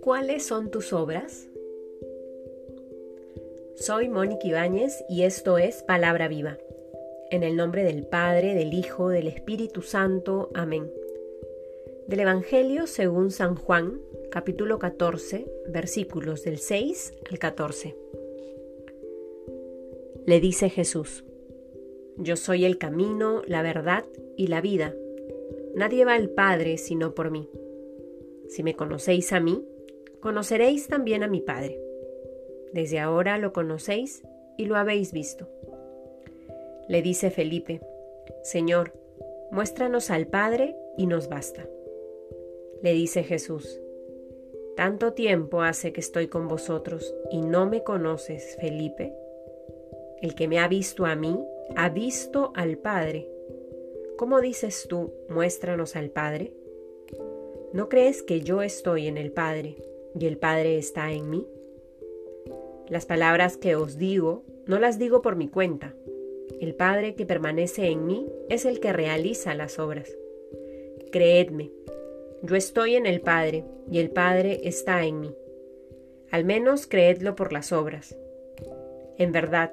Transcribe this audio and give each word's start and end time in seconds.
¿Cuáles 0.00 0.44
son 0.44 0.70
tus 0.70 0.92
obras? 0.92 1.48
Soy 3.76 4.08
Mónica 4.08 4.46
Ibáñez 4.46 5.04
y 5.08 5.22
esto 5.22 5.58
es 5.58 5.82
Palabra 5.82 6.28
Viva. 6.28 6.58
En 7.30 7.42
el 7.42 7.56
nombre 7.56 7.84
del 7.84 8.06
Padre, 8.06 8.54
del 8.54 8.74
Hijo, 8.74 9.08
del 9.08 9.28
Espíritu 9.28 9.82
Santo. 9.82 10.50
Amén. 10.54 10.90
Del 12.08 12.20
Evangelio 12.20 12.86
según 12.86 13.30
San 13.30 13.54
Juan, 13.54 14.00
capítulo 14.30 14.78
14, 14.78 15.46
versículos 15.68 16.42
del 16.42 16.58
6 16.58 17.14
al 17.30 17.38
14. 17.38 17.96
Le 20.26 20.40
dice 20.40 20.70
Jesús, 20.70 21.24
Yo 22.18 22.36
soy 22.36 22.64
el 22.64 22.78
camino, 22.78 23.42
la 23.46 23.62
verdad 23.62 24.04
y 24.36 24.48
la 24.48 24.60
vida. 24.60 24.94
Nadie 25.74 26.04
va 26.04 26.14
al 26.14 26.28
Padre 26.28 26.76
sino 26.76 27.14
por 27.14 27.30
mí. 27.30 27.48
Si 28.48 28.62
me 28.62 28.74
conocéis 28.76 29.32
a 29.32 29.40
mí, 29.40 29.64
conoceréis 30.20 30.88
también 30.88 31.22
a 31.22 31.28
mi 31.28 31.40
Padre. 31.40 31.80
Desde 32.72 33.00
ahora 33.00 33.38
lo 33.38 33.52
conocéis 33.52 34.22
y 34.56 34.66
lo 34.66 34.76
habéis 34.76 35.12
visto. 35.12 35.48
Le 36.88 37.00
dice 37.00 37.30
Felipe, 37.30 37.80
Señor, 38.42 38.92
muéstranos 39.50 40.10
al 40.10 40.26
Padre 40.26 40.76
y 40.98 41.06
nos 41.06 41.28
basta. 41.28 41.66
Le 42.82 42.92
dice 42.92 43.22
Jesús, 43.22 43.80
Tanto 44.76 45.12
tiempo 45.12 45.60
hace 45.60 45.92
que 45.92 46.00
estoy 46.00 46.28
con 46.28 46.48
vosotros 46.48 47.14
y 47.30 47.42
no 47.42 47.66
me 47.66 47.82
conoces, 47.82 48.56
Felipe. 48.60 49.14
El 50.20 50.34
que 50.34 50.48
me 50.48 50.58
ha 50.58 50.68
visto 50.68 51.04
a 51.04 51.14
mí, 51.14 51.38
ha 51.76 51.88
visto 51.88 52.52
al 52.54 52.78
Padre. 52.78 53.28
¿Cómo 54.16 54.40
dices 54.40 54.86
tú, 54.88 55.12
muéstranos 55.28 55.96
al 55.96 56.10
Padre? 56.10 56.52
¿No 57.72 57.88
crees 57.88 58.22
que 58.22 58.40
yo 58.40 58.62
estoy 58.62 59.06
en 59.06 59.16
el 59.16 59.32
Padre 59.32 59.76
y 60.18 60.26
el 60.26 60.36
Padre 60.36 60.78
está 60.78 61.12
en 61.12 61.30
mí? 61.30 61.46
Las 62.88 63.06
palabras 63.06 63.56
que 63.56 63.76
os 63.76 63.96
digo 63.96 64.44
no 64.66 64.78
las 64.78 64.98
digo 64.98 65.22
por 65.22 65.36
mi 65.36 65.48
cuenta. 65.48 65.94
El 66.60 66.74
Padre 66.74 67.14
que 67.14 67.26
permanece 67.26 67.88
en 67.88 68.06
mí 68.06 68.28
es 68.48 68.64
el 68.64 68.80
que 68.80 68.92
realiza 68.92 69.54
las 69.54 69.78
obras. 69.78 70.16
Creedme, 71.10 71.70
yo 72.42 72.56
estoy 72.56 72.96
en 72.96 73.06
el 73.06 73.20
Padre 73.20 73.64
y 73.90 73.98
el 73.98 74.10
Padre 74.10 74.60
está 74.64 75.04
en 75.04 75.20
mí. 75.20 75.34
Al 76.30 76.44
menos 76.44 76.86
creedlo 76.86 77.34
por 77.36 77.52
las 77.52 77.72
obras. 77.72 78.16
En 79.16 79.32
verdad, 79.32 79.72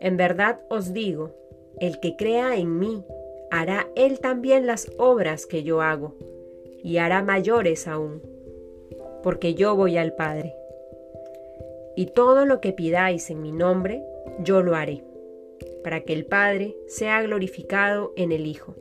en 0.00 0.16
verdad 0.16 0.60
os 0.68 0.92
digo, 0.92 1.30
el 1.78 2.00
que 2.00 2.16
crea 2.16 2.56
en 2.56 2.78
mí, 2.78 3.04
hará 3.50 3.88
él 3.94 4.20
también 4.20 4.66
las 4.66 4.90
obras 4.98 5.46
que 5.46 5.62
yo 5.62 5.80
hago, 5.80 6.14
y 6.82 6.98
hará 6.98 7.22
mayores 7.22 7.86
aún 7.86 8.22
porque 9.22 9.54
yo 9.54 9.76
voy 9.76 9.96
al 9.96 10.14
Padre. 10.14 10.54
Y 11.96 12.06
todo 12.06 12.46
lo 12.46 12.60
que 12.60 12.72
pidáis 12.72 13.30
en 13.30 13.42
mi 13.42 13.52
nombre, 13.52 14.02
yo 14.42 14.62
lo 14.62 14.74
haré, 14.74 15.02
para 15.82 16.00
que 16.00 16.12
el 16.12 16.24
Padre 16.26 16.76
sea 16.86 17.22
glorificado 17.22 18.12
en 18.16 18.32
el 18.32 18.46
Hijo. 18.46 18.74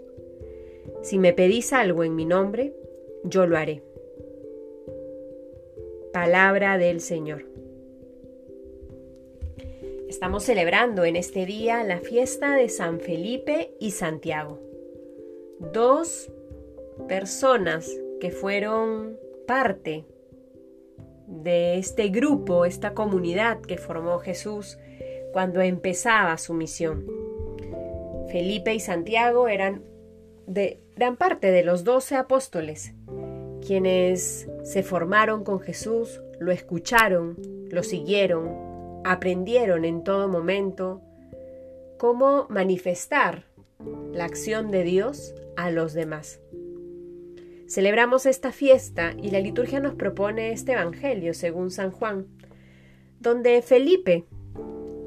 Si 1.02 1.18
me 1.18 1.34
pedís 1.34 1.74
algo 1.74 2.04
en 2.04 2.16
mi 2.16 2.26
nombre, 2.26 2.74
yo 3.24 3.46
lo 3.46 3.58
haré. 3.58 3.84
Palabra 6.14 6.78
del 6.78 7.02
Señor. 7.02 7.49
Estamos 10.10 10.44
celebrando 10.44 11.06
en 11.06 11.16
este 11.16 11.46
día 11.46 11.84
la 11.84 12.00
fiesta 12.00 12.56
de 12.56 12.68
San 12.68 13.00
Felipe 13.00 13.76
y 13.80 13.92
Santiago, 13.92 14.60
dos 15.60 16.32
personas 17.08 17.88
que 18.20 18.32
fueron 18.32 19.20
parte 19.46 20.06
de 21.28 21.78
este 21.78 22.08
grupo, 22.08 22.66
esta 22.66 22.96
comunidad 22.96 23.62
que 23.62 23.78
formó 23.78 24.18
Jesús 24.18 24.80
cuando 25.32 25.62
empezaba 25.62 26.40
su 26.40 26.56
misión. 26.56 27.06
Felipe 28.32 28.74
y 28.74 28.80
Santiago 28.80 29.48
eran 29.48 29.84
de 30.48 30.82
gran 30.96 31.18
parte 31.18 31.52
de 31.52 31.64
los 31.64 31.84
doce 31.84 32.16
apóstoles, 32.16 32.96
quienes 33.62 34.50
se 34.64 34.82
formaron 34.82 35.44
con 35.44 35.60
Jesús, 35.60 36.20
lo 36.40 36.52
escucharon, 36.52 37.38
lo 37.70 37.84
siguieron, 37.84 38.69
aprendieron 39.04 39.86
en 39.86 40.04
todo 40.04 40.28
momento 40.28 41.02
cómo 41.98 42.48
manifestar 42.50 43.46
la 44.12 44.26
acción 44.26 44.72
de 44.72 44.84
Dios 44.84 45.34
a 45.56 45.72
los 45.72 45.94
demás. 45.94 46.42
Celebramos 47.68 48.26
esta 48.26 48.52
fiesta 48.52 49.14
y 49.22 49.30
la 49.30 49.40
liturgia 49.40 49.80
nos 49.80 49.94
propone 49.94 50.52
este 50.52 50.72
Evangelio 50.72 51.34
según 51.34 51.70
San 51.70 51.92
Juan, 51.92 52.28
donde 53.20 53.62
Felipe 53.62 54.26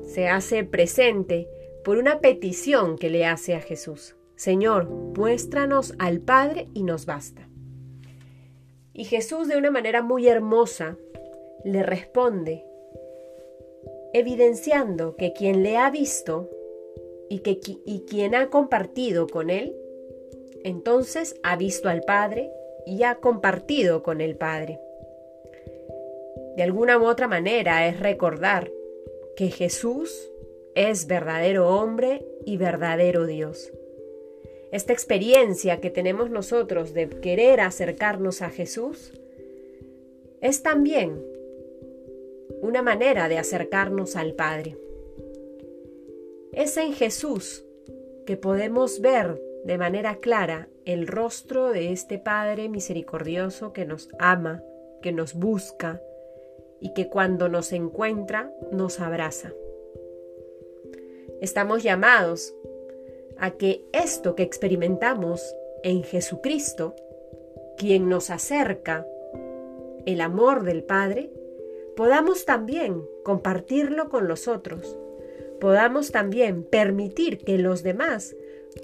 se 0.04 0.28
hace 0.28 0.62
presente 0.62 1.48
por 1.84 1.98
una 1.98 2.20
petición 2.20 2.97
que 2.98 3.10
le 3.10 3.26
hace 3.26 3.54
a 3.54 3.60
Jesús. 3.60 4.16
Señor, 4.36 4.88
muéstranos 4.88 5.94
al 5.98 6.20
Padre 6.20 6.69
y 6.72 6.82
nos 6.84 7.06
basta. 7.06 7.48
Y 8.92 9.04
Jesús 9.04 9.48
de 9.48 9.56
una 9.56 9.70
manera 9.70 10.02
muy 10.02 10.28
hermosa 10.28 10.97
le 11.64 11.82
responde, 11.82 12.64
evidenciando 14.12 15.17
que 15.17 15.33
quien 15.33 15.62
le 15.62 15.77
ha 15.77 15.91
visto 15.91 16.50
y, 17.28 17.41
que, 17.41 17.59
y 17.84 18.05
quien 18.09 18.34
ha 18.34 18.50
compartido 18.50 19.27
con 19.27 19.50
él 19.50 19.77
entonces 20.65 21.37
ha 21.43 21.56
visto 21.56 21.89
al 21.89 22.03
Padre 22.03 22.50
y 22.87 23.03
ha 23.03 23.17
compartido 23.17 24.03
con 24.03 24.21
el 24.21 24.37
Padre. 24.37 24.81
De 26.56 26.62
alguna 26.62 26.99
u 26.99 27.06
otra 27.06 27.28
manera 27.28 27.87
es 27.89 27.99
recordar 28.00 28.71
que 29.37 29.49
Jesús 29.49 30.31
es 30.75 31.06
verdadero 31.06 31.69
hombre 31.69 32.25
y 32.44 32.56
verdadero 32.56 33.27
Dios. 33.27 33.73
Esta 34.71 34.93
experiencia 34.93 35.81
que 35.81 35.91
tenemos 35.91 36.31
nosotros 36.31 36.94
de 36.94 37.09
querer 37.09 37.61
acercarnos 37.61 38.43
a 38.43 38.50
Jesús 38.50 39.12
es 40.41 40.62
también 40.62 41.23
una 42.60 42.82
manera 42.82 43.28
de 43.28 43.38
acercarnos 43.38 44.16
al 44.16 44.34
Padre. 44.34 44.76
Es 46.52 46.76
en 46.76 46.92
Jesús 46.92 47.64
que 48.26 48.36
podemos 48.36 49.00
ver 49.00 49.40
de 49.64 49.78
manera 49.78 50.16
clara 50.16 50.68
el 50.84 51.06
rostro 51.06 51.70
de 51.70 51.92
este 51.92 52.18
Padre 52.18 52.68
misericordioso 52.68 53.72
que 53.72 53.86
nos 53.86 54.08
ama, 54.18 54.62
que 55.00 55.12
nos 55.12 55.34
busca 55.34 56.00
y 56.80 56.92
que 56.94 57.08
cuando 57.08 57.48
nos 57.48 57.72
encuentra 57.72 58.52
nos 58.70 59.00
abraza. 59.00 59.52
Estamos 61.40 61.82
llamados 61.82 62.54
a 63.38 63.52
que 63.52 63.84
esto 63.92 64.34
que 64.34 64.42
experimentamos 64.42 65.56
en 65.82 66.02
Jesucristo, 66.02 66.94
quien 67.76 68.08
nos 68.08 68.30
acerca 68.30 69.06
el 70.06 70.20
amor 70.20 70.64
del 70.64 70.84
Padre, 70.84 71.30
podamos 71.97 72.44
también 72.44 73.03
compartirlo 73.25 74.08
con 74.08 74.28
los 74.28 74.48
otros, 74.48 74.97
podamos 75.60 76.10
también 76.10 76.64
permitir 76.64 77.38
que 77.38 77.58
los 77.58 77.82
demás 77.82 78.34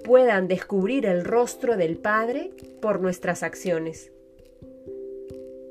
puedan 0.05 0.49
descubrir 0.49 1.07
el 1.07 1.25
rostro 1.25 1.77
del 1.77 1.97
Padre 1.97 2.51
por 2.81 3.01
nuestras 3.01 3.43
acciones, 3.43 4.13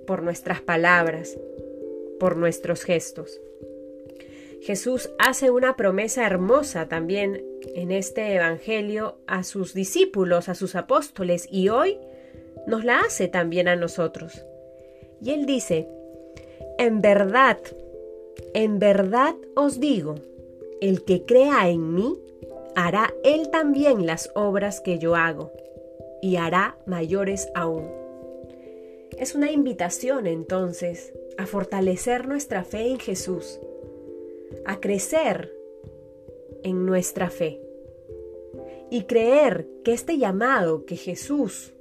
por 0.05 0.23
nuestras 0.23 0.61
palabras, 0.61 1.37
por 2.19 2.35
nuestros 2.37 2.83
gestos. 2.83 3.39
Jesús 4.61 5.11
hace 5.19 5.51
una 5.51 5.75
promesa 5.75 6.25
hermosa 6.25 6.87
también 6.87 7.45
en 7.75 7.91
este 7.91 8.33
Evangelio 8.33 9.19
a 9.27 9.43
sus 9.43 9.73
discípulos, 9.73 10.49
a 10.49 10.55
sus 10.55 10.75
apóstoles, 10.75 11.47
y 11.49 11.69
hoy 11.69 11.99
nos 12.65 12.83
la 12.83 12.99
hace 12.99 13.27
también 13.27 13.67
a 13.67 13.75
nosotros. 13.75 14.43
Y 15.21 15.31
él 15.31 15.45
dice, 15.45 15.87
en 16.77 17.01
verdad, 17.01 17.57
en 18.53 18.79
verdad 18.79 19.35
os 19.55 19.79
digo, 19.79 20.15
el 20.81 21.03
que 21.03 21.25
crea 21.25 21.69
en 21.69 21.93
mí, 21.93 22.17
hará 22.75 23.13
él 23.23 23.49
también 23.49 24.05
las 24.05 24.29
obras 24.35 24.81
que 24.81 24.99
yo 24.99 25.15
hago, 25.15 25.51
y 26.21 26.35
hará 26.35 26.77
mayores 26.85 27.49
aún. 27.55 27.89
Es 29.17 29.33
una 29.33 29.51
invitación 29.51 30.27
entonces 30.27 31.13
a 31.37 31.45
fortalecer 31.45 32.27
nuestra 32.27 32.63
fe 32.63 32.87
en 32.87 32.99
Jesús, 32.99 33.59
a 34.65 34.79
crecer 34.79 35.53
en 36.63 36.85
nuestra 36.85 37.29
fe 37.29 37.61
y 38.89 39.03
creer 39.03 39.67
que 39.83 39.93
este 39.93 40.17
llamado 40.17 40.85
que 40.85 40.95
Jesús, 40.95 41.73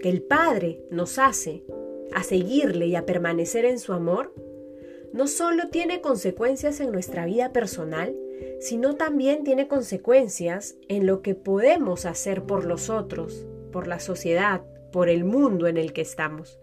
que 0.00 0.08
el 0.08 0.22
Padre 0.22 0.80
nos 0.90 1.18
hace 1.18 1.64
a 2.12 2.22
seguirle 2.22 2.86
y 2.86 2.96
a 2.96 3.06
permanecer 3.06 3.64
en 3.64 3.78
su 3.78 3.92
amor, 3.92 4.32
no 5.14 5.28
solo 5.28 5.68
tiene 5.68 6.00
consecuencias 6.00 6.80
en 6.80 6.90
nuestra 6.90 7.24
vida 7.24 7.52
personal, 7.52 8.16
sino 8.58 8.96
también 8.96 9.44
tiene 9.44 9.68
consecuencias 9.68 10.74
en 10.88 11.06
lo 11.06 11.22
que 11.22 11.36
podemos 11.36 12.04
hacer 12.04 12.42
por 12.42 12.64
los 12.64 12.90
otros, 12.90 13.46
por 13.70 13.86
la 13.86 14.00
sociedad, 14.00 14.62
por 14.90 15.08
el 15.08 15.24
mundo 15.24 15.68
en 15.68 15.76
el 15.76 15.92
que 15.92 16.00
estamos. 16.00 16.58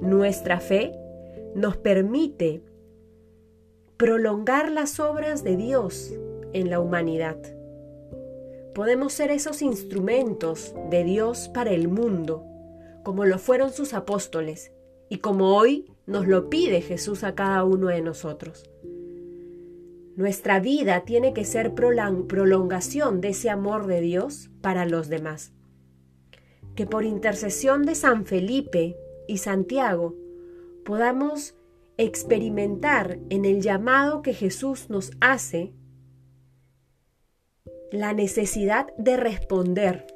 Nuestra 0.00 0.60
fe 0.60 0.94
nos 1.54 1.76
permite 1.76 2.62
prolongar 3.98 4.72
las 4.72 4.98
obras 4.98 5.44
de 5.44 5.58
Dios 5.58 6.14
en 6.54 6.70
la 6.70 6.80
humanidad. 6.80 7.36
Podemos 8.74 9.12
ser 9.12 9.30
esos 9.30 9.60
instrumentos 9.60 10.74
de 10.88 11.04
Dios 11.04 11.50
para 11.52 11.72
el 11.72 11.88
mundo, 11.88 12.46
como 13.02 13.26
lo 13.26 13.38
fueron 13.38 13.72
sus 13.74 13.92
apóstoles 13.92 14.72
y 15.10 15.18
como 15.18 15.54
hoy 15.54 15.92
nos 16.06 16.26
lo 16.26 16.48
pide 16.48 16.80
Jesús 16.80 17.24
a 17.24 17.34
cada 17.34 17.64
uno 17.64 17.88
de 17.88 18.00
nosotros. 18.00 18.70
Nuestra 20.16 20.60
vida 20.60 21.04
tiene 21.04 21.34
que 21.34 21.44
ser 21.44 21.74
prolongación 21.74 23.20
de 23.20 23.28
ese 23.28 23.50
amor 23.50 23.86
de 23.86 24.00
Dios 24.00 24.50
para 24.62 24.86
los 24.86 25.08
demás. 25.08 25.52
Que 26.74 26.86
por 26.86 27.04
intercesión 27.04 27.84
de 27.84 27.94
San 27.94 28.24
Felipe 28.24 28.96
y 29.28 29.38
Santiago 29.38 30.14
podamos 30.84 31.54
experimentar 31.98 33.18
en 33.28 33.44
el 33.44 33.60
llamado 33.60 34.22
que 34.22 34.32
Jesús 34.32 34.88
nos 34.88 35.10
hace 35.20 35.74
la 37.90 38.12
necesidad 38.12 38.86
de 38.96 39.16
responder, 39.16 40.06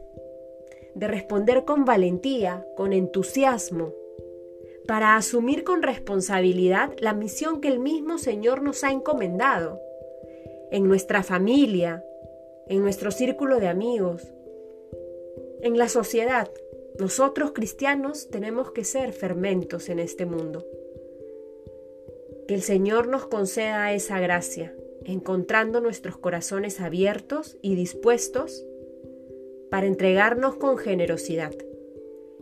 de 0.95 1.09
responder 1.09 1.65
con 1.65 1.85
valentía, 1.85 2.67
con 2.77 2.93
entusiasmo, 2.93 3.93
para 4.91 5.15
asumir 5.15 5.63
con 5.63 5.85
responsabilidad 5.85 6.91
la 6.99 7.15
misión 7.15 7.61
que 7.61 7.69
el 7.69 7.79
mismo 7.79 8.19
Señor 8.19 8.61
nos 8.61 8.83
ha 8.83 8.91
encomendado, 8.91 9.81
en 10.73 10.89
nuestra 10.89 11.23
familia, 11.23 12.05
en 12.67 12.83
nuestro 12.83 13.13
círculo 13.13 13.61
de 13.61 13.69
amigos, 13.69 14.33
en 15.61 15.79
la 15.79 15.89
sociedad. 15.89 16.51
Nosotros 16.99 17.53
cristianos 17.53 18.31
tenemos 18.31 18.73
que 18.73 18.83
ser 18.83 19.13
fermentos 19.13 19.89
en 19.91 20.01
este 20.01 20.27
mundo. 20.27 20.67
Que 22.49 22.55
el 22.55 22.63
Señor 22.63 23.07
nos 23.07 23.27
conceda 23.27 23.93
esa 23.93 24.19
gracia, 24.19 24.75
encontrando 25.05 25.81
nuestros 25.81 26.17
corazones 26.17 26.81
abiertos 26.81 27.59
y 27.63 27.77
dispuestos 27.77 28.67
para 29.71 29.87
entregarnos 29.87 30.57
con 30.57 30.79
generosidad. 30.79 31.53